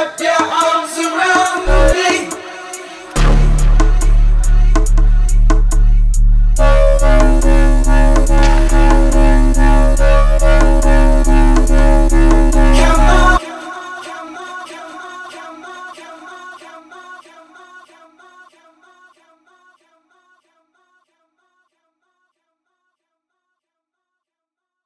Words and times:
happy 0.00 0.29